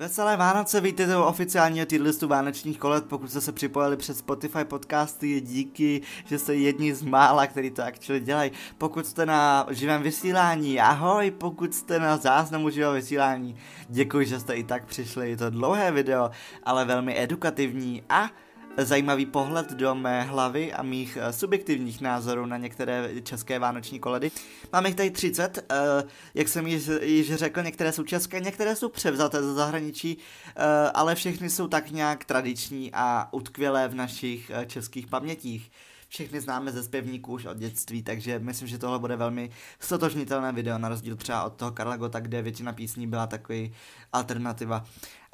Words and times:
Veselé 0.00 0.36
Vánoce, 0.36 0.80
vítejte 0.80 1.16
u 1.16 1.22
oficiálního 1.22 1.86
listu 1.98 2.28
Vánočních 2.28 2.78
kolet, 2.78 3.04
pokud 3.04 3.30
jste 3.30 3.40
se 3.40 3.52
připojili 3.52 3.96
přes 3.96 4.18
Spotify 4.18 4.64
podcasty, 4.64 5.40
díky, 5.40 6.02
že 6.24 6.38
jste 6.38 6.54
jedni 6.54 6.94
z 6.94 7.02
mála, 7.02 7.46
který 7.46 7.70
to 7.70 7.82
akčili 7.82 8.20
dělají. 8.20 8.52
Pokud 8.78 9.06
jste 9.06 9.26
na 9.26 9.66
živém 9.70 10.02
vysílání, 10.02 10.80
ahoj, 10.80 11.30
pokud 11.30 11.74
jste 11.74 11.98
na 11.98 12.16
záznamu 12.16 12.70
živého 12.70 12.92
vysílání, 12.92 13.56
děkuji, 13.88 14.26
že 14.26 14.40
jste 14.40 14.54
i 14.54 14.64
tak 14.64 14.86
přišli, 14.86 15.30
je 15.30 15.36
to 15.36 15.50
dlouhé 15.50 15.92
video, 15.92 16.30
ale 16.62 16.84
velmi 16.84 17.20
edukativní 17.20 18.02
a 18.08 18.30
zajímavý 18.76 19.26
pohled 19.26 19.72
do 19.72 19.94
mé 19.94 20.22
hlavy 20.22 20.72
a 20.72 20.82
mých 20.82 21.18
uh, 21.20 21.30
subjektivních 21.30 22.00
názorů 22.00 22.46
na 22.46 22.56
některé 22.56 23.10
české 23.22 23.58
vánoční 23.58 23.98
koledy. 23.98 24.30
Mám 24.72 24.86
jich 24.86 24.94
tady 24.94 25.10
30, 25.10 25.58
uh, 25.58 25.62
eh, 25.70 26.04
jak 26.34 26.48
jsem 26.48 26.66
již, 26.66 26.90
již 27.02 27.34
řekl, 27.34 27.62
některé 27.62 27.92
jsou 27.92 28.02
české, 28.02 28.40
některé 28.40 28.76
jsou 28.76 28.88
převzaté 28.88 29.42
ze 29.42 29.54
zahraničí, 29.54 30.16
uh, 30.16 30.62
ale 30.94 31.14
všechny 31.14 31.50
jsou 31.50 31.68
tak 31.68 31.90
nějak 31.90 32.24
tradiční 32.24 32.90
a 32.92 33.28
utkvělé 33.32 33.88
v 33.88 33.94
našich 33.94 34.50
českých 34.66 35.06
pamětích 35.06 35.70
všechny 36.10 36.40
známe 36.40 36.72
ze 36.72 36.82
zpěvníků 36.82 37.32
už 37.32 37.44
od 37.44 37.56
dětství, 37.56 38.02
takže 38.02 38.38
myslím, 38.38 38.68
že 38.68 38.78
tohle 38.78 38.98
bude 38.98 39.16
velmi 39.16 39.50
stotožnitelné 39.78 40.52
video, 40.52 40.78
na 40.78 40.88
rozdíl 40.88 41.16
třeba 41.16 41.44
od 41.44 41.52
toho 41.52 41.72
Karla 41.72 41.96
Gota, 41.96 42.20
kde 42.20 42.42
většina 42.42 42.72
písní 42.72 43.06
byla 43.06 43.26
takový 43.26 43.72
alternativa. 44.12 44.84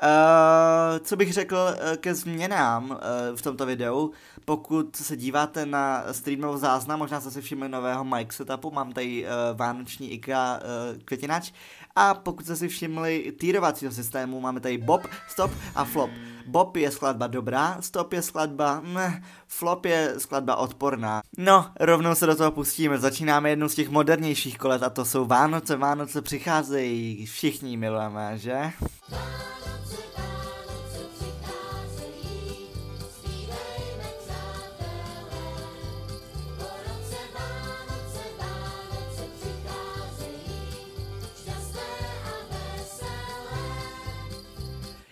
Uh, 0.03 0.99
co 0.99 1.17
bych 1.17 1.33
řekl 1.33 1.57
uh, 1.57 1.97
ke 1.97 2.15
změnám 2.15 2.91
uh, 2.91 2.97
v 3.37 3.43
tomto 3.43 3.67
videu, 3.67 4.11
pokud 4.45 4.97
se 4.97 5.17
díváte 5.17 5.67
na 5.67 6.05
streamovou 6.13 6.57
záznam, 6.57 6.99
možná 6.99 7.21
jste 7.21 7.31
si 7.31 7.43
všimli 7.43 7.69
nového 7.69 8.05
mic 8.05 8.33
setupu, 8.33 8.71
mám 8.71 8.93
tady 8.93 9.27
vánoční 9.55 10.13
IKEA 10.13 10.61
květinač 11.05 11.53
a 11.97 12.15
pokud 12.15 12.45
jste 12.45 12.57
si 12.57 12.69
všimli 12.69 13.33
týrovacího 13.39 13.93
systému, 13.93 14.41
máme 14.41 14.61
tady 14.61 14.79
Bob, 14.79 15.07
Stop 15.29 15.51
a 15.75 15.85
Flop. 15.85 16.11
Bob 16.47 16.77
je 16.77 16.91
skladba 16.91 17.27
dobrá, 17.27 17.77
Stop 17.81 18.13
je 18.13 18.23
skladba 18.23 18.81
meh, 18.81 19.23
Flop 19.47 19.85
je 19.85 20.15
skladba 20.19 20.57
odporná. 20.57 21.23
No, 21.39 21.71
rovnou 21.81 22.15
se 22.15 22.27
do 22.27 22.37
toho 22.37 22.51
pustíme, 22.51 22.99
začínáme 22.99 23.51
jednou 23.51 23.69
z 23.69 23.75
těch 23.75 23.89
modernějších 23.89 24.59
kolet 24.59 24.83
a 24.83 24.91
to 24.91 25.05
jsou 25.05 25.27
Vánoce, 25.27 25.77
Vánoce 25.77 26.23
přicházejí, 26.23 27.27
všichni 27.27 27.77
milujeme, 27.77 28.39
že? 28.39 28.73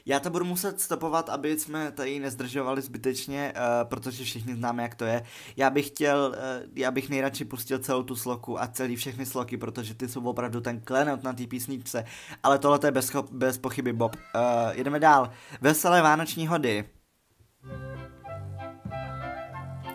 Já 0.07 0.21
to 0.21 0.31
budu 0.31 0.45
muset 0.45 0.81
stopovat, 0.81 1.29
aby 1.29 1.59
jsme 1.59 1.93
tady 1.93 2.19
nezdržovali 2.19 2.83
zbytečně, 2.83 3.53
uh, 3.57 3.89
protože 3.89 4.25
všichni 4.25 4.55
známe, 4.55 4.83
jak 4.83 4.95
to 4.95 5.05
je. 5.05 5.23
Já 5.57 5.71
bych 5.71 5.87
chtěl, 5.87 6.35
uh, 6.37 6.71
já 6.75 6.91
bych 6.91 7.09
nejradši 7.09 7.45
pustil 7.45 7.79
celou 7.79 8.03
tu 8.03 8.17
sloku 8.17 8.63
a 8.63 8.67
celý 8.67 8.97
všechny 8.97 9.27
sloky, 9.27 9.57
protože 9.57 9.95
ty 9.95 10.09
jsou 10.09 10.25
opravdu 10.25 10.61
ten 10.61 10.81
klenot 10.81 11.23
na 11.23 11.33
té 11.33 11.47
písničce. 11.47 12.05
Ale 12.43 12.59
tohle 12.59 12.79
je 12.85 12.91
bez, 12.91 13.13
bez 13.31 13.59
pochyby 13.59 13.93
Bob. 13.93 14.17
Uh, 14.17 14.41
jedeme 14.73 15.01
dál. 15.01 15.31
Veselé 15.61 16.03
vánoční 16.03 16.47
hody. 16.47 16.85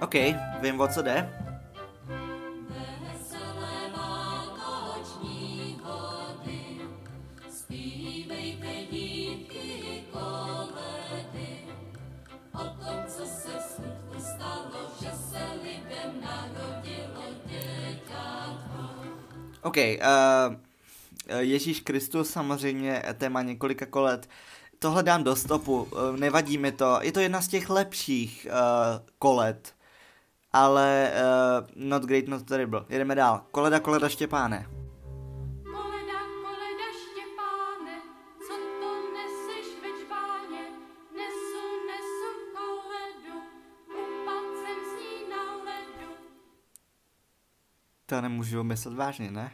OK, 0.01 0.15
vím, 0.61 0.79
o 0.79 0.87
co 0.87 1.01
jde. 1.01 1.48
OK, 19.61 19.77
uh, 19.77 20.55
Ježíš 21.39 21.79
Kristus 21.79 22.29
samozřejmě 22.29 23.03
téma 23.17 23.41
několika 23.41 23.85
kolet. 23.85 24.29
Tohle 24.79 25.03
dám 25.03 25.23
do 25.23 25.35
stopu, 25.35 25.81
uh, 25.81 26.17
nevadí 26.17 26.57
mi 26.57 26.71
to. 26.71 26.99
Je 27.01 27.11
to 27.11 27.19
jedna 27.19 27.41
z 27.41 27.47
těch 27.47 27.69
lepších 27.69 28.47
uh, 28.49 29.05
kolet, 29.19 29.73
ale 30.53 31.11
uh, 31.11 31.67
not 31.75 32.03
great, 32.03 32.27
not 32.27 32.45
terrible. 32.45 32.85
Jedeme 32.89 33.15
dál. 33.15 33.41
Koleda, 33.51 33.79
koleda 33.79 34.09
Štěpáne. 34.09 34.78
To 48.09 48.21
nemůžu 48.21 48.63
myslet 48.63 48.93
vážně, 48.93 49.31
ne? 49.31 49.51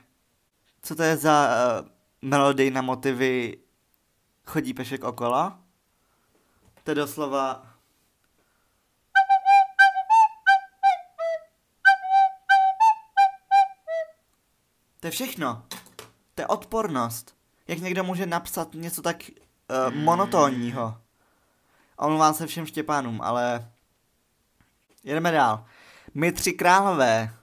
Co 0.81 0.95
to 0.95 1.03
je 1.03 1.17
za 1.17 1.49
uh, 1.81 1.87
melodii 2.21 2.71
na 2.71 2.81
motivy 2.81 3.57
Chodí 4.45 4.73
pešek 4.73 5.03
okolo? 5.03 5.53
To 6.83 6.91
je 6.91 6.95
doslova... 6.95 7.67
To 14.99 15.07
je 15.07 15.11
všechno. 15.11 15.65
To 16.35 16.41
je 16.41 16.47
odpornost. 16.47 17.35
Jak 17.67 17.79
někdo 17.79 18.03
může 18.03 18.25
napsat 18.25 18.73
něco 18.73 19.01
tak 19.01 19.23
uh, 19.29 19.95
monotónního. 19.95 20.97
Omlouvám 21.97 22.33
se 22.33 22.47
všem 22.47 22.65
Štěpánům, 22.65 23.21
ale... 23.21 23.71
Jedeme 25.03 25.31
dál. 25.31 25.65
My 26.13 26.31
tři 26.31 26.53
králové 26.53 27.33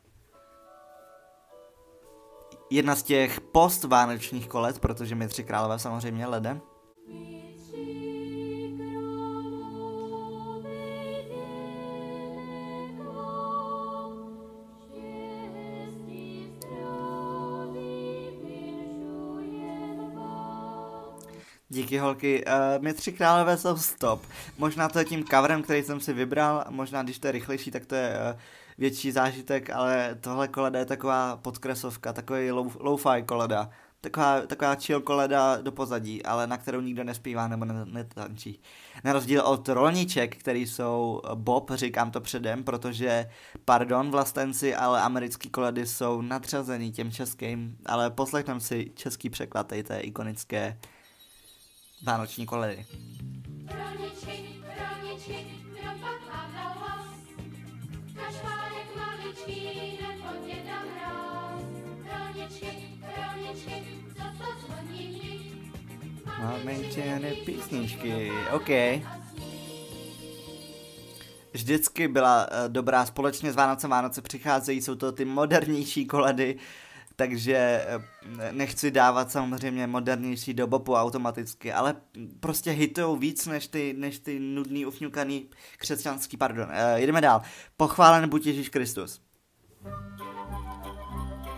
jedna 2.72 2.96
z 2.96 3.02
těch 3.02 3.40
postvánočních 3.40 4.48
kolet, 4.48 4.78
protože 4.78 5.14
my 5.14 5.28
tři 5.28 5.44
králové 5.44 5.78
samozřejmě 5.78 6.26
ledem. 6.26 6.60
Díky 21.68 21.98
holky, 21.98 22.44
uh, 22.44 22.82
my 22.82 22.94
tři 22.94 23.12
králové 23.12 23.56
jsou 23.56 23.76
stop. 23.76 24.22
Možná 24.58 24.88
to 24.88 24.98
je 24.98 25.04
tím 25.04 25.24
coverem, 25.24 25.62
který 25.62 25.82
jsem 25.82 26.00
si 26.00 26.12
vybral, 26.12 26.64
možná 26.70 27.02
když 27.02 27.18
to 27.18 27.28
je 27.28 27.32
rychlejší, 27.32 27.70
tak 27.70 27.86
to 27.86 27.94
je 27.94 28.16
uh, 28.34 28.40
větší 28.78 29.12
zážitek, 29.12 29.70
ale 29.70 30.18
tohle 30.20 30.48
koleda 30.48 30.78
je 30.78 30.84
taková 30.84 31.36
podkresovka, 31.36 32.12
takový 32.12 32.50
low, 32.50 32.76
low-fi 32.80 33.22
koleda. 33.22 33.70
Taková, 34.00 34.40
taková 34.40 34.74
chill 34.74 35.00
koleda 35.00 35.56
do 35.56 35.72
pozadí, 35.72 36.22
ale 36.22 36.46
na 36.46 36.56
kterou 36.56 36.80
nikdo 36.80 37.04
nespívá 37.04 37.48
nebo 37.48 37.64
netančí. 37.64 38.60
Na 39.04 39.12
rozdíl 39.12 39.42
od 39.42 39.68
rolniček, 39.68 40.36
který 40.36 40.66
jsou 40.66 41.20
Bob, 41.34 41.70
říkám 41.74 42.10
to 42.10 42.20
předem, 42.20 42.64
protože, 42.64 43.30
pardon 43.64 44.10
vlastenci, 44.10 44.74
ale 44.74 45.02
americký 45.02 45.50
koledy 45.50 45.86
jsou 45.86 46.20
nadřazený 46.20 46.92
těm 46.92 47.12
českým, 47.12 47.76
ale 47.86 48.10
poslechneme 48.10 48.60
si 48.60 48.92
český 48.94 49.30
překlad 49.30 49.66
té 49.66 49.98
ikonické 50.00 50.78
vánoční 52.02 52.46
koledy. 52.46 52.86
Rolničky, 53.74 54.62
rolničky, 54.78 55.61
Máme 66.42 67.34
písničky, 67.44 68.32
OK. 68.52 68.68
Vždycky 71.52 72.08
byla 72.08 72.46
uh, 72.46 72.68
dobrá, 72.68 73.06
společně 73.06 73.52
s 73.52 73.56
Vánoce 73.56 73.88
Vánoce 73.88 74.22
přicházejí, 74.22 74.82
jsou 74.82 74.94
to 74.94 75.12
ty 75.12 75.24
modernější 75.24 76.06
koledy, 76.06 76.56
takže 77.16 77.86
uh, 77.96 78.02
nechci 78.50 78.90
dávat 78.90 79.30
samozřejmě 79.30 79.86
modernější 79.86 80.54
do 80.54 80.66
bopu 80.66 80.94
automaticky, 80.94 81.72
ale 81.72 81.96
prostě 82.40 82.70
hitujou 82.70 83.16
víc 83.16 83.46
než 83.46 83.66
ty, 83.66 83.94
než 83.98 84.18
ty 84.18 84.40
nudný, 84.40 84.86
ufňukaný 84.86 85.48
křesťanský, 85.78 86.36
pardon. 86.36 86.68
Uh, 86.68 86.74
jedeme 86.94 87.20
dál. 87.20 87.42
Pochválen 87.76 88.28
buď 88.28 88.46
Ježíš 88.46 88.68
Kristus. 88.68 89.31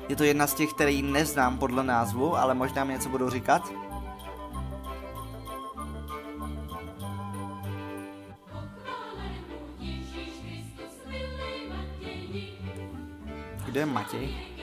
Je 0.08 0.16
to 0.16 0.24
jedna 0.24 0.46
z 0.46 0.54
těch, 0.54 0.72
který 0.72 1.02
neznám 1.02 1.58
podle 1.58 1.84
názvu, 1.84 2.36
ale 2.36 2.54
možná 2.54 2.84
mi 2.84 2.92
něco 2.92 3.08
budou 3.08 3.30
říkat. 3.30 3.72
Kde 13.66 13.80
je 13.80 13.86
Matěj? 13.86 14.53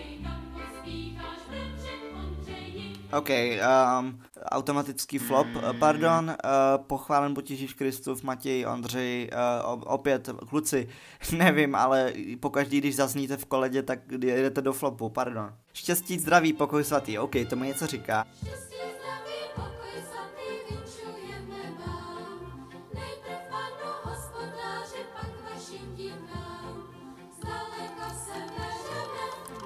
OK, 3.17 3.29
um, 3.29 4.21
automatický 4.51 5.17
flop, 5.17 5.47
uh, 5.55 5.79
pardon, 5.79 6.29
uh, 6.29 6.85
pochválen 6.85 7.33
buď 7.33 7.51
Ježíš 7.51 7.73
Kristus, 7.73 8.21
Matěj, 8.21 8.65
Ondřej, 8.65 9.29
uh, 9.73 9.83
opět 9.85 10.29
kluci, 10.49 10.89
nevím, 11.37 11.75
ale 11.75 12.13
pokaždý, 12.39 12.77
když 12.77 12.95
zazníte 12.95 13.37
v 13.37 13.45
koledě, 13.45 13.83
tak 13.83 13.99
jedete 14.11 14.61
do 14.61 14.73
flopu, 14.73 15.09
pardon. 15.09 15.53
Štěstí, 15.73 16.19
zdraví, 16.19 16.53
pokoj 16.53 16.83
svatý, 16.83 17.19
OK, 17.19 17.35
to 17.49 17.55
mi 17.55 17.67
něco 17.67 17.87
říká. 17.87 18.25
Štěstí, 18.37 18.71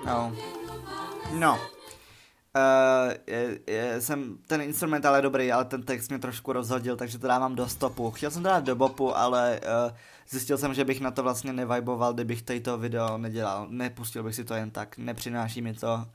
No. 0.05 0.31
No, 1.33 1.59
Uh, 2.55 3.13
je, 3.27 3.59
je, 3.67 4.01
jsem, 4.01 4.37
ten 4.47 4.61
instrumentál 4.61 5.15
je 5.15 5.21
dobrý, 5.21 5.51
ale 5.51 5.65
ten 5.65 5.83
text 5.83 6.09
mě 6.09 6.19
trošku 6.19 6.53
rozhodil, 6.53 6.95
takže 6.95 7.19
to 7.19 7.27
dávám 7.27 7.55
do 7.55 7.67
stopu. 7.67 8.11
Chtěl 8.11 8.31
jsem 8.31 8.43
to 8.43 8.49
dát 8.49 8.63
do 8.63 8.75
bopu, 8.75 9.17
ale 9.17 9.59
uh, 9.63 9.97
zjistil 10.29 10.57
jsem, 10.57 10.73
že 10.73 10.85
bych 10.85 11.01
na 11.01 11.11
to 11.11 11.23
vlastně 11.23 11.53
neviboval, 11.53 12.13
kdybych 12.13 12.41
tady 12.41 12.63
video 12.77 13.17
nedělal. 13.17 13.67
Nepustil 13.69 14.23
bych 14.23 14.35
si 14.35 14.43
to 14.43 14.53
jen 14.53 14.71
tak, 14.71 14.97
nepřináší 14.97 15.61
mi 15.61 15.73
to 15.73 16.05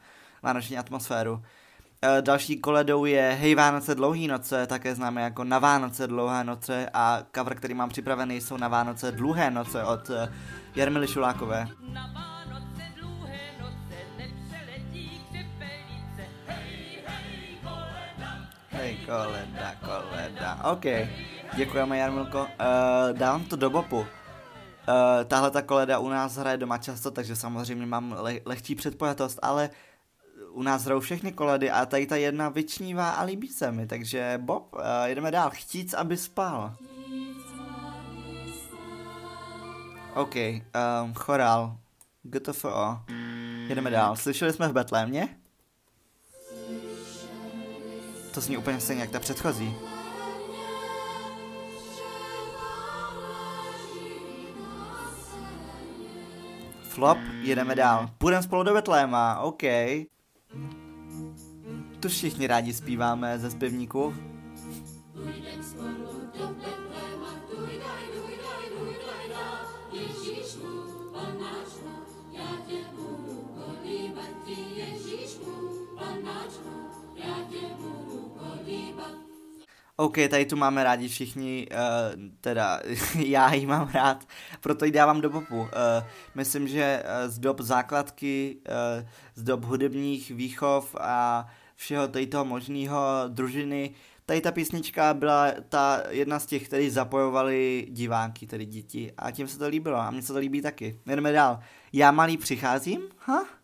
vánoční 0.43 0.79
atmosféru. 0.79 1.33
Uh, 1.33 1.43
další 2.21 2.61
koledou 2.61 3.05
je 3.05 3.37
Hej 3.41 3.55
Vánoce 3.55 3.95
dlouhý 3.95 4.29
noce, 4.29 4.67
také 4.67 4.95
známe 4.95 5.23
jako 5.23 5.45
Na 5.45 5.59
Vánoce 5.59 6.07
dlouhé 6.07 6.45
noce 6.45 6.91
a 6.93 7.23
cover, 7.35 7.55
který 7.55 7.75
mám 7.75 7.89
připravený, 7.89 8.41
jsou 8.41 8.57
Na 8.57 8.69
Vánoce 8.69 9.13
dlouhé 9.13 9.51
noce 9.51 9.85
od 9.85 10.11
uh, 10.11 10.17
Jarmily 10.75 11.09
Šulákové. 11.09 11.69
Na 11.93 12.30
koleda, 19.11 19.75
koleda. 19.85 20.71
OK, 20.73 20.85
děkujeme 21.57 21.99
Jarmilko. 21.99 22.41
Uh, 22.41 22.47
dávám 23.19 23.45
to 23.45 23.57
do 23.57 23.71
bopu. 23.71 23.99
Uh, 23.99 24.07
tahle 25.27 25.51
ta 25.51 25.63
koleda 25.63 25.99
u 25.99 26.09
nás 26.09 26.37
hraje 26.37 26.57
doma 26.57 26.79
často, 26.79 27.11
takže 27.11 27.37
samozřejmě 27.37 27.87
mám 27.87 28.15
le- 28.19 28.41
lehčí 28.45 28.75
předpojatost, 28.75 29.39
ale 29.43 29.71
u 30.51 30.63
nás 30.63 30.85
hrajou 30.85 31.01
všechny 31.01 31.33
koledy 31.33 31.71
a 31.71 31.87
tady 31.87 32.07
ta 32.07 32.17
jedna 32.17 32.49
vyčnívá 32.49 33.11
a 33.11 33.23
líbí 33.23 33.49
se 33.49 33.73
mi, 33.73 33.87
takže 33.87 34.39
Bob, 34.43 34.73
uh, 34.73 34.81
jdeme 35.07 35.31
dál. 35.31 35.51
Chtíc, 35.55 35.95
aby 35.95 36.17
spal. 36.17 36.75
OK, 40.15 40.35
um, 40.37 41.15
chorál. 41.15 41.77
GTFO. 42.23 42.99
Jedeme 43.69 43.91
dál. 43.91 44.17
Slyšeli 44.17 44.53
jsme 44.53 44.69
v 44.69 44.73
Betlémě? 44.73 45.40
To 48.35 48.41
zní 48.41 48.57
úplně 48.57 48.81
stejně 48.81 49.03
jak 49.03 49.11
ta 49.11 49.21
předchozí. 49.21 49.75
Flop, 56.83 57.19
jedeme 57.43 57.75
dál. 57.75 58.11
Půjdeme 58.19 58.43
spolu 58.43 58.63
do 58.63 58.75
Betléma, 58.75 59.41
OK. 59.41 59.63
Tu 62.01 62.09
všichni 62.09 62.47
rádi 62.47 62.73
zpíváme 62.73 63.39
ze 63.39 63.51
zpěvníků. 63.51 64.15
OK, 80.01 80.17
tady 80.31 80.47
tu 80.47 80.57
máme 80.57 80.85
rádi 80.85 81.09
všichni, 81.09 81.67
uh, 81.71 82.23
teda 82.41 82.81
já 83.27 83.55
ji 83.55 83.67
mám 83.67 83.91
rád, 83.95 84.29
proto 84.61 84.85
ji 84.85 84.91
dávám 84.91 85.21
do 85.21 85.31
popu. 85.31 85.61
Uh, 85.61 85.69
myslím, 86.35 86.69
že 86.69 87.03
uh, 87.05 87.31
z 87.31 87.39
dob 87.39 87.61
základky, 87.61 88.57
uh, 89.01 89.09
z 89.35 89.43
dob 89.43 89.65
hudebních 89.65 90.31
výchov 90.31 90.97
a 91.01 91.47
všeho 91.77 92.09
tady 92.09 92.27
toho 92.27 92.45
možného 92.45 92.99
družiny, 93.29 93.91
tady 94.27 94.41
ta 94.41 94.53
písnička 94.53 95.15
byla 95.15 95.53
ta 95.69 96.03
jedna 96.09 96.39
z 96.39 96.47
těch, 96.47 96.67
který 96.67 96.91
zapojovali 96.91 97.87
diváky, 97.91 98.47
tedy 98.47 98.67
děti 98.67 99.13
a 99.19 99.31
tím 99.31 99.49
se 99.49 99.59
to 99.59 99.69
líbilo 99.69 99.97
a 99.97 100.11
mně 100.11 100.23
se 100.23 100.33
to 100.33 100.39
líbí 100.39 100.63
taky. 100.63 101.01
Jdeme 101.07 101.33
dál. 101.33 101.61
Já 101.93 102.11
malý 102.11 102.37
přicházím? 102.37 103.01
Ha? 103.19 103.39
Huh? 103.39 103.60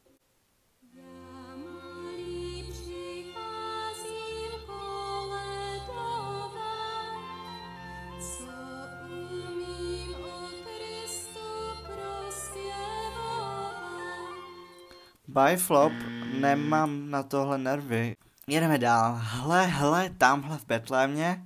By 15.36 15.56
flop, 15.56 15.92
nemám 16.40 17.10
na 17.10 17.22
tohle 17.22 17.58
nervy. 17.58 18.16
Jedeme 18.46 18.78
dál. 18.78 19.18
Hle, 19.22 19.66
hle, 19.66 20.10
tamhle 20.18 20.58
v 20.58 20.66
Betlémě. 20.66 21.42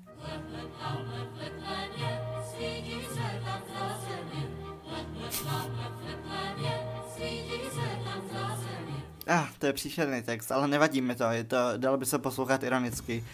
Ah, 9.26 9.48
to 9.58 9.66
je 9.66 9.72
příšerný 9.72 10.22
text, 10.22 10.52
ale 10.52 10.68
nevadí 10.68 11.00
mi 11.00 11.14
to, 11.14 11.24
je 11.24 11.44
to, 11.44 11.56
dalo 11.76 11.96
by 11.96 12.06
se 12.06 12.18
poslouchat 12.18 12.62
ironicky. 12.62 13.24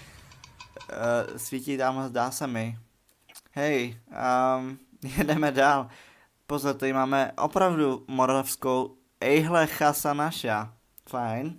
Uh, 0.93 1.37
svítí 1.37 1.77
tam, 1.77 2.09
zdá 2.09 2.31
se 2.31 2.47
mi. 2.47 2.79
Hej, 3.53 4.01
um, 4.59 4.79
jedeme 5.17 5.53
dál. 5.53 5.89
Pozor, 6.47 6.75
tady 6.75 6.93
máme 6.93 7.33
opravdu 7.37 8.05
moravskou 8.09 8.97
Ejhle 9.21 9.67
chasa 9.67 10.15
naša. 10.15 10.73
Fajn. 11.09 11.55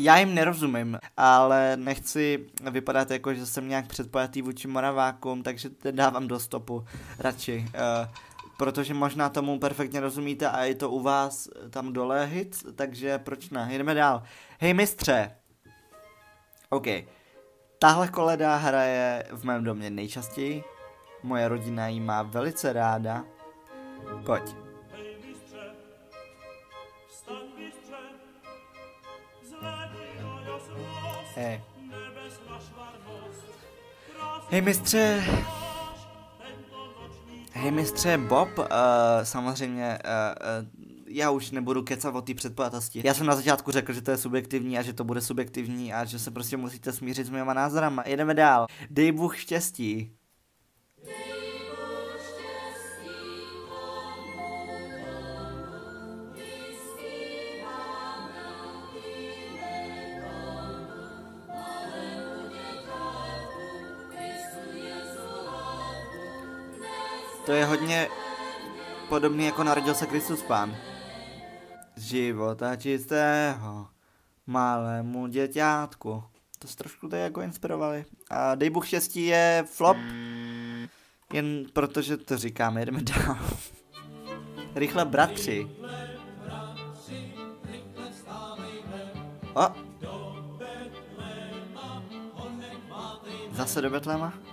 Já 0.00 0.18
jim 0.18 0.34
nerozumím, 0.34 0.98
ale 1.16 1.76
nechci 1.76 2.46
vypadat 2.70 3.10
jako, 3.10 3.34
že 3.34 3.46
jsem 3.46 3.68
nějak 3.68 3.86
předpojatý 3.86 4.42
vůči 4.42 4.68
Moravákům, 4.68 5.42
takže 5.42 5.70
dávám 5.90 6.28
do 6.28 6.40
stopu 6.40 6.84
radši. 7.18 7.66
Uh, 7.74 8.08
protože 8.58 8.94
možná 8.94 9.28
tomu 9.28 9.58
perfektně 9.58 10.00
rozumíte 10.00 10.48
a 10.50 10.64
je 10.64 10.74
to 10.74 10.90
u 10.90 11.00
vás 11.00 11.48
tam 11.70 11.92
dole 11.92 12.26
hit, 12.26 12.64
takže 12.74 13.18
proč 13.18 13.50
ne? 13.50 13.68
Jdeme 13.70 13.94
dál. 13.94 14.22
Hej 14.58 14.74
mistře. 14.74 15.36
OK. 16.70 16.86
Tahle 17.78 18.08
koleda 18.08 18.56
hraje 18.56 19.26
v 19.30 19.44
mém 19.44 19.64
domě 19.64 19.90
nejčastěji. 19.90 20.64
Moje 21.22 21.48
rodina 21.48 21.88
ji 21.88 22.00
má 22.00 22.22
velice 22.22 22.72
ráda. 22.72 23.24
Pojď. 24.26 24.56
Hej. 31.34 31.62
Hej 34.50 34.60
mistře, 34.60 35.24
Hej 37.60 37.70
mistře 37.70 38.18
Bob, 38.18 38.58
uh, 38.58 38.64
samozřejmě 39.22 39.98
uh, 40.04 40.64
uh, 40.64 40.68
já 41.08 41.30
už 41.30 41.50
nebudu 41.50 41.82
kecat 41.82 42.14
o 42.14 42.22
té 42.22 42.34
předpojatosti. 42.34 43.02
Já 43.04 43.14
jsem 43.14 43.26
na 43.26 43.36
začátku 43.36 43.70
řekl, 43.70 43.92
že 43.92 44.02
to 44.02 44.10
je 44.10 44.16
subjektivní 44.16 44.78
a 44.78 44.82
že 44.82 44.92
to 44.92 45.04
bude 45.04 45.20
subjektivní 45.20 45.92
a 45.92 46.04
že 46.04 46.18
se 46.18 46.30
prostě 46.30 46.56
musíte 46.56 46.92
smířit 46.92 47.26
s 47.26 47.30
mýma 47.30 47.54
názorama. 47.54 48.02
Jedeme 48.06 48.34
dál. 48.34 48.66
Dej 48.90 49.12
Bůh 49.12 49.38
štěstí. 49.38 50.17
To 67.48 67.54
je 67.54 67.64
hodně 67.64 68.08
podobný 69.08 69.44
jako 69.44 69.64
narodil 69.64 69.94
se 69.94 70.06
Kristus 70.06 70.42
Pán. 70.42 70.76
Z 71.96 72.02
života 72.02 72.76
čistého, 72.76 73.88
malému 74.46 75.26
děťátku. 75.26 76.24
To 76.58 76.68
se 76.68 76.76
trošku 76.76 77.08
tady 77.08 77.22
jako 77.22 77.40
inspirovali. 77.40 78.04
A 78.30 78.54
dej 78.54 78.70
Bůh 78.70 78.86
štěstí 78.86 79.26
je 79.26 79.64
flop. 79.72 79.96
Jen 81.32 81.64
protože 81.72 82.16
to 82.16 82.38
říkáme, 82.38 82.86
jdeme 82.86 83.00
dál. 83.02 83.38
Rychle 84.74 85.04
bratři. 85.04 85.68
O! 89.54 89.74
Zase 93.52 93.82
do 93.82 93.90
Betléma? 93.90 94.47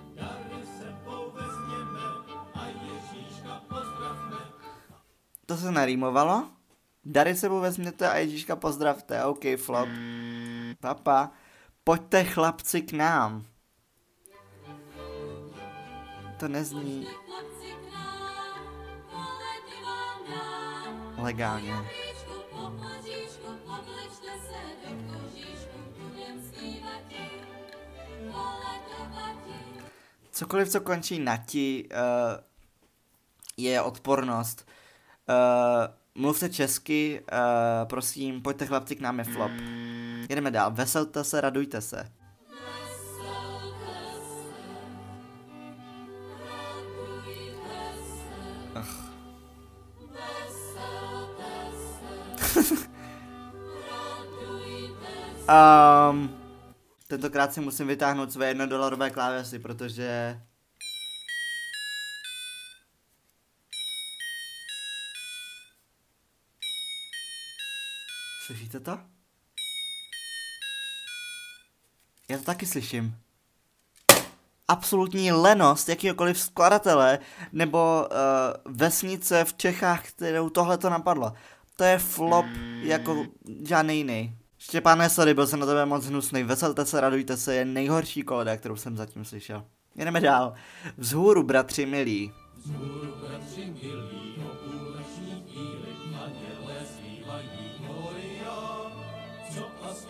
To 5.46 5.58
se 5.58 5.72
narýmovalo? 5.72 6.48
Dary 7.06 7.36
sebou 7.36 7.60
vezměte 7.60 8.10
a 8.10 8.18
Ježíška 8.18 8.56
pozdravte. 8.56 9.26
OK, 9.26 9.44
flop. 9.58 9.90
Papa. 10.80 11.32
Pojďte 11.84 12.24
chlapci 12.24 12.82
k 12.82 12.94
nám. 12.94 13.46
To 16.40 16.48
nezní 16.48 17.08
legálně. 21.26 21.74
Cokoliv, 30.32 30.70
co 30.70 30.82
končí 30.82 31.20
na 31.20 31.38
ti, 31.38 31.90
uh, 31.92 31.98
je 33.58 33.82
odpornost. 33.82 34.65
Uh, 35.30 36.22
mluvte 36.22 36.50
česky, 36.50 37.22
uh, 37.32 37.88
prosím, 37.88 38.42
pojďte 38.42 38.66
chlapci 38.66 38.96
k 38.96 39.02
nám 39.02 39.20
je 39.20 39.26
flop. 39.26 39.52
Jedeme 40.30 40.52
dál, 40.52 40.72
veselte 40.72 41.24
se, 41.24 41.42
radujte 41.42 41.82
se. 41.82 42.12
um, 56.12 56.30
tentokrát 57.08 57.54
si 57.54 57.62
musím 57.62 57.88
vytáhnout 57.88 58.32
své 58.32 58.48
jednodolarové 58.48 59.10
klávesy, 59.10 59.60
protože... 59.60 60.40
Slyšíte 68.76 68.92
to? 68.92 69.00
Já 72.30 72.38
to 72.38 72.44
taky 72.44 72.66
slyším. 72.66 73.16
Absolutní 74.68 75.32
lenost 75.32 75.90
jakýkoliv 75.90 76.40
skladatele 76.40 77.20
nebo 77.52 78.08
uh, 78.12 78.74
vesnice 78.78 79.46
v 79.46 79.54
Čechách, 79.54 80.08
kterou 80.08 80.50
tohle 80.50 80.78
to 80.78 80.90
napadlo. 80.90 81.34
To 81.76 81.84
je 81.84 81.98
flop 81.98 82.46
jako 82.82 83.26
žádný 83.64 83.98
jiný. 83.98 84.38
Štěpáne, 84.58 85.10
sorry, 85.10 85.34
byl 85.34 85.48
jsem 85.48 85.60
na 85.60 85.66
tebe 85.66 85.86
moc 85.86 86.06
hnusný. 86.06 86.44
Veselte 86.44 86.86
se, 86.86 87.02
radujte 87.02 87.38
se, 87.38 87.56
je 87.56 87.66
nejhorší 87.66 88.24
koleda, 88.24 88.58
kterou 88.58 88.76
jsem 88.76 88.98
zatím 88.98 89.26
slyšel. 89.26 89.66
Jdeme 89.96 90.22
dál. 90.22 90.54
Vzhůru, 90.98 91.44
bratři 91.44 91.86
milí. 91.86 92.32
Vzhůru, 92.56 93.14
bratři 93.28 93.66
milí, 93.66 94.36
o 94.44 94.85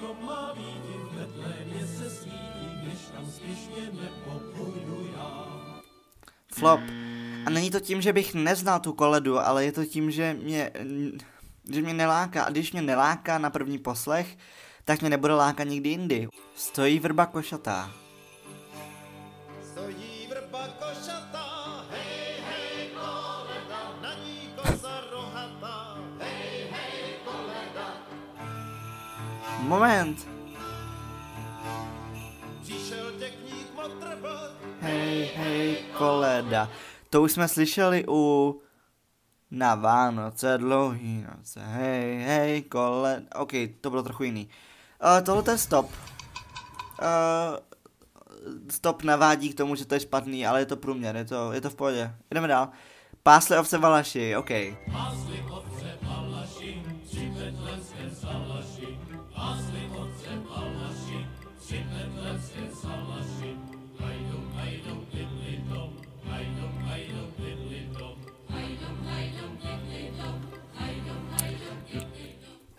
Pasko 0.06 0.26
má 0.26 0.54
být, 0.54 0.82
v 0.86 1.18
Betlémě 1.18 1.88
se 1.88 2.10
svítí, 2.10 2.70
když 2.84 3.00
tam 3.16 3.32
spěšně 3.32 3.92
nepopůjdu 4.02 5.10
já. 5.18 5.46
Flop. 6.54 6.80
A 7.46 7.50
není 7.50 7.72
to 7.72 7.80
tím, 7.80 8.02
že 8.02 8.14
bych 8.14 8.34
neznal 8.34 8.80
tu 8.80 8.94
koledu, 8.94 9.40
ale 9.40 9.66
je 9.66 9.72
to 9.72 9.86
tím, 9.86 10.12
že 10.12 10.34
mě 10.34 10.72
že 11.70 11.82
mě 11.82 11.94
neláká. 11.94 12.44
A 12.44 12.50
když 12.50 12.72
mě 12.72 12.82
neláká 12.82 13.38
na 13.38 13.50
první 13.50 13.78
poslech, 13.78 14.38
tak 14.86 15.02
mě 15.02 15.10
nebude 15.10 15.34
lákat 15.34 15.68
nikdy 15.68 15.90
jindy. 15.90 16.28
Stojí 16.56 17.00
vrba 17.00 17.26
košatá. 17.26 18.05
Moment. 29.66 30.28
Hej, 34.82 35.32
hej, 35.36 35.78
koleda. 35.98 36.70
To 37.10 37.22
už 37.22 37.32
jsme 37.32 37.48
slyšeli 37.48 38.06
u 38.08 38.62
na 39.52 39.76
Vánoce, 39.76 40.58
dlouhý 40.58 41.26
noce, 41.38 41.60
hej, 41.60 42.24
hej, 42.24 42.62
kole, 42.62 43.24
ok, 43.36 43.52
to 43.82 43.90
bylo 43.90 44.04
trochu 44.04 44.24
jiný. 44.24 44.50
Uh, 45.04 45.26
tohle 45.26 45.54
je 45.54 45.58
stop. 45.58 45.86
Uh, 45.86 47.58
stop 48.70 49.04
navádí 49.04 49.50
k 49.50 49.58
tomu, 49.58 49.76
že 49.76 49.86
to 49.86 49.94
je 49.94 50.00
špatný, 50.00 50.48
ale 50.48 50.60
je 50.60 50.66
to 50.66 50.78
průměr, 50.78 51.16
je 51.16 51.26
to, 51.26 51.52
je 51.52 51.62
to 51.62 51.70
v 51.70 51.76
pohodě. 51.76 52.16
Jdeme 52.32 52.48
dál. 52.48 52.70
Pásle 53.24 53.60
ovce 53.60 53.78
valaši, 53.78 54.36
ok. 54.36 54.50
Pásli 54.92 55.46
ovce 55.52 55.98
valaši, 56.02 56.84
tři 57.08 57.32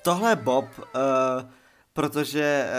Tohle 0.07 0.31
je 0.31 0.37
Bob, 0.37 0.65
uh, 0.79 1.51
protože 1.93 2.71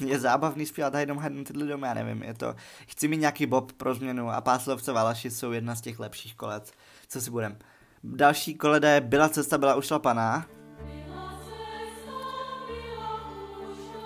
uh, 0.00 0.08
je 0.08 0.18
zábavný 0.18 0.66
zpívat 0.66 0.94
Hajdom 0.94 1.18
Hajdom 1.18 1.44
tyhle 1.44 1.66
domy, 1.66 1.86
já 1.86 1.94
nevím, 1.94 2.22
je 2.22 2.34
to, 2.34 2.54
chci 2.86 3.08
mít 3.08 3.16
nějaký 3.16 3.46
Bob 3.46 3.72
pro 3.72 3.94
změnu 3.94 4.30
a 4.30 4.40
Páslovce 4.40 4.92
Valaši 4.92 5.30
jsou 5.30 5.52
jedna 5.52 5.74
z 5.74 5.80
těch 5.80 5.98
lepších 5.98 6.34
kolec, 6.34 6.72
co 7.08 7.20
si 7.20 7.30
budem. 7.30 7.58
Další 8.04 8.54
koleda 8.54 8.90
je 8.90 9.00
Byla 9.00 9.28
cesta, 9.28 9.58
byla 9.58 9.74
ušlapaná. 9.74 10.46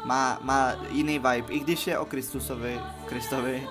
Má, 0.06 0.38
má 0.42 0.72
jiný 0.88 1.18
vibe, 1.18 1.52
i 1.52 1.58
když 1.58 1.86
je 1.86 1.98
o 1.98 2.04
Kristusovi, 2.04 2.80
Kristovi. 3.06 3.68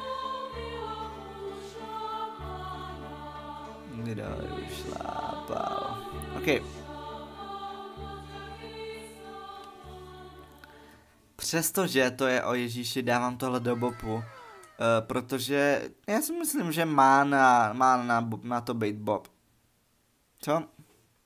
Kdo 3.96 4.24
ušlápal. 4.68 5.98
OK. 6.38 6.64
Přestože 11.36 12.12
to 12.12 12.28
je 12.28 12.44
o 12.44 12.54
Ježíši, 12.54 13.04
dávám 13.04 13.38
tohle 13.38 13.60
do 13.60 13.76
bopu. 13.76 14.14
Uh, 14.14 14.24
protože 15.00 15.90
já 16.08 16.22
si 16.22 16.34
myslím, 16.34 16.72
že 16.72 16.86
má 16.86 17.24
na, 17.24 17.74
má 17.74 18.04
na, 18.04 18.30
na 18.44 18.62
to 18.62 18.74
být 18.74 18.96
Bob. 18.96 19.28
Co? 20.40 20.64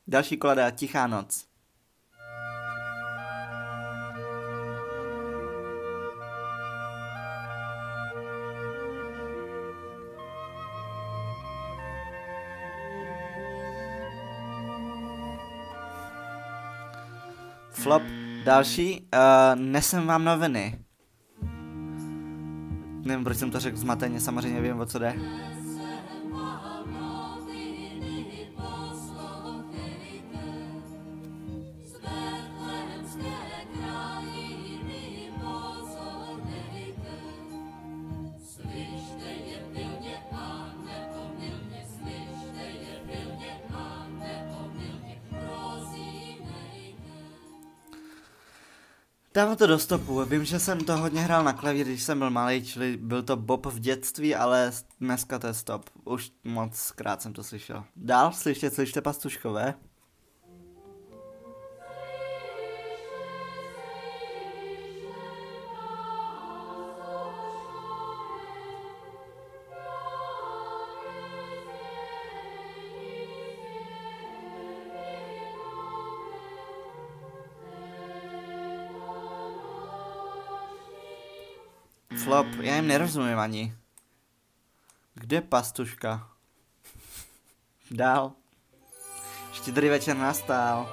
Další 0.07 0.37
koleda, 0.37 0.71
Tichá 0.71 1.07
noc. 1.07 1.48
Flop. 17.83 18.03
Další, 18.43 19.07
uh, 19.13 19.61
nesem 19.61 20.07
vám 20.07 20.23
noviny. 20.23 20.79
Nevím, 23.05 23.23
proč 23.23 23.37
jsem 23.37 23.51
to 23.51 23.59
řekl 23.59 23.77
zmateně, 23.77 24.19
samozřejmě 24.19 24.61
vím, 24.61 24.79
o 24.79 24.85
co 24.85 24.99
jde. 24.99 25.15
Dávám 49.39 49.57
to 49.57 49.67
do 49.67 49.79
stopu. 49.79 50.25
Vím, 50.25 50.45
že 50.45 50.59
jsem 50.59 50.79
to 50.79 50.97
hodně 50.97 51.21
hrál 51.21 51.43
na 51.43 51.53
klavír, 51.53 51.85
když 51.85 52.03
jsem 52.03 52.19
byl 52.19 52.29
malý, 52.29 52.65
čili 52.65 52.97
byl 52.97 53.23
to 53.23 53.35
Bob 53.35 53.65
v 53.65 53.79
dětství, 53.79 54.35
ale 54.35 54.71
dneska 54.99 55.39
to 55.39 55.47
je 55.47 55.53
stop. 55.53 55.89
Už 56.03 56.31
moc 56.43 56.91
krát 56.91 57.21
jsem 57.21 57.33
to 57.33 57.43
slyšel. 57.43 57.83
Dál 57.95 58.31
slyšte, 58.31 58.69
slyšte 58.69 59.01
pastuškové. 59.01 59.73
Flop, 82.23 82.47
já 82.61 82.75
jim 82.75 82.87
nerozumím 82.87 83.39
ani. 83.39 83.73
Kde 85.13 85.41
pastuška? 85.41 86.29
Dál. 87.91 88.31
Štědrý 89.53 89.89
večer 89.89 90.17
nastal. 90.17 90.89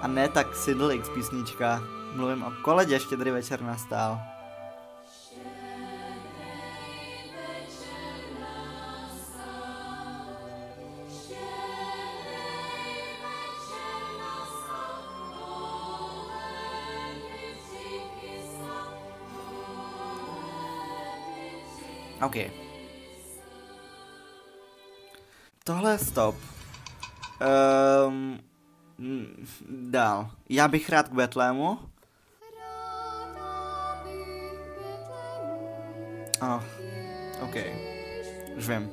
A 0.00 0.06
ne 0.06 0.28
tak 0.28 0.56
Sidlix 0.56 1.08
písnička. 1.08 1.82
Mluvím 2.12 2.42
o 2.42 2.50
koledě 2.50 3.00
Štědrý 3.00 3.30
večer 3.30 3.62
nastal. 3.62 4.31
OK. 22.22 22.36
Tohle 25.64 25.92
je 25.92 25.98
stop. 25.98 26.36
Um, 28.08 28.40
dál. 29.70 30.30
Já 30.48 30.68
bych 30.68 30.88
rád 30.88 31.08
k 31.08 31.12
Betlému. 31.12 31.78
Oh, 36.42 36.64
OK. 37.42 37.56
Už 38.56 38.68
vím. 38.68 38.90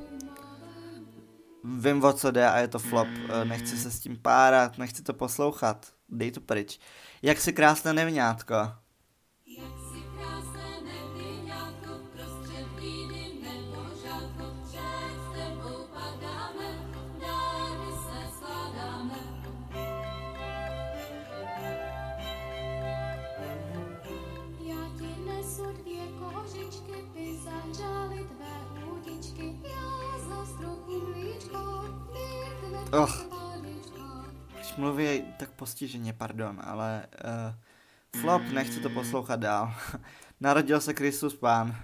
Vím, 1.64 2.04
o 2.04 2.14
co 2.14 2.32
jde 2.32 2.50
a 2.50 2.58
je 2.58 2.68
to 2.68 2.80
flop. 2.80 3.08
Eh, 3.30 3.46
nechci 3.46 3.78
se 3.78 3.92
s 3.92 4.00
tím 4.00 4.18
párat, 4.18 4.78
nechci 4.78 5.04
to 5.04 5.14
poslouchat. 5.14 5.88
Dej 6.10 6.32
to 6.32 6.42
pryč. 6.42 6.80
Jak 7.22 7.40
si 7.40 7.54
krásné 7.54 7.94
nevňátko. 7.94 8.56
Oh. 32.92 33.12
Když 34.56 34.76
mluví 34.76 35.24
tak 35.40 35.50
postiženě, 35.50 36.14
pardon, 36.14 36.62
ale 36.64 37.06
uh, 38.14 38.22
flop, 38.22 38.42
nechci 38.54 38.80
to 38.80 38.90
poslouchat 38.90 39.40
dál. 39.40 39.74
Narodil 40.40 40.82
se 40.82 40.94
Kristus 40.94 41.36
Pán. 41.36 41.76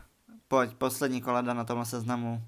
Pojď, 0.47 0.74
poslední 0.74 1.21
koleda 1.21 1.53
na 1.53 1.63
tomhle 1.63 1.85
seznamu. 1.85 2.41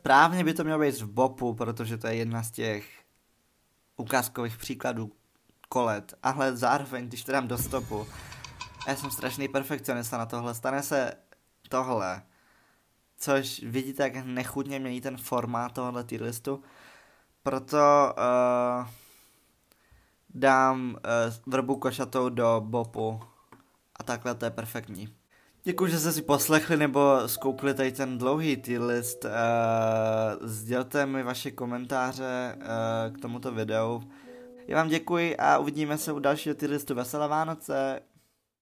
Správně 0.00 0.44
by 0.44 0.54
to 0.54 0.64
mělo 0.64 0.80
být 0.80 1.00
v 1.00 1.06
bopu, 1.06 1.54
protože 1.54 1.98
to 1.98 2.06
je 2.06 2.14
jedna 2.14 2.42
z 2.42 2.50
těch 2.50 2.84
ukázkových 3.96 4.56
příkladů 4.56 5.12
kolet, 5.68 6.14
ale 6.22 6.56
zároveň, 6.56 7.08
když 7.08 7.24
to 7.24 7.32
dám 7.32 7.48
do 7.48 7.58
stopu, 7.58 8.06
já 8.88 8.96
jsem 8.96 9.10
strašný 9.10 9.48
perfekcionista 9.48 10.18
na 10.18 10.26
tohle, 10.26 10.54
stane 10.54 10.82
se 10.82 11.12
tohle, 11.68 12.22
což 13.16 13.62
vidíte, 13.62 14.02
jak 14.02 14.26
nechutně 14.26 14.78
mění 14.78 15.00
ten 15.00 15.16
formát 15.16 15.72
tohohle 15.72 16.04
listu, 16.20 16.62
proto 17.42 18.14
uh, 18.18 18.88
dám 20.34 20.90
uh, 20.90 21.52
vrbu 21.52 21.76
košatou 21.76 22.28
do 22.28 22.62
bopu 22.64 23.20
a 23.96 24.02
takhle 24.02 24.34
to 24.34 24.44
je 24.44 24.50
perfektní. 24.50 25.19
Děkuji, 25.64 25.86
že 25.90 25.98
jste 25.98 26.12
si 26.12 26.22
poslechli 26.22 26.76
nebo 26.76 27.28
zkoukli 27.28 27.74
tady 27.74 27.92
ten 27.92 28.18
dlouhý 28.18 28.56
tier 28.56 28.82
list. 28.82 29.24
Uh, 29.24 29.30
sdělte 30.48 31.06
mi 31.06 31.22
vaše 31.22 31.50
komentáře 31.50 32.56
uh, 32.56 33.16
k 33.16 33.20
tomuto 33.20 33.52
videu. 33.52 34.02
Já 34.68 34.76
vám 34.76 34.88
děkuji 34.88 35.36
a 35.36 35.58
uvidíme 35.58 35.98
se 35.98 36.12
u 36.12 36.18
dalšího 36.18 36.54
tier 36.54 36.70
listu. 36.70 36.94
Veselé 36.94 37.28
Vánoce! 37.28 38.00